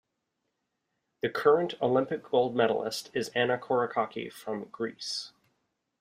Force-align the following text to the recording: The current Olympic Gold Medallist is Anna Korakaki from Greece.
The 1.21 1.29
current 1.29 1.75
Olympic 1.79 2.23
Gold 2.23 2.55
Medallist 2.55 3.11
is 3.15 3.29
Anna 3.35 3.59
Korakaki 3.59 4.33
from 4.33 4.63
Greece. 4.71 5.31